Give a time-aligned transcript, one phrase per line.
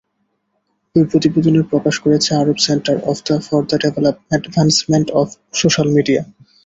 [0.95, 2.97] ওই প্রতিবেদনের প্রকাশ করেছে Arab Center
[3.45, 3.77] for the
[4.29, 5.27] Advancement of
[5.53, 6.21] Social media.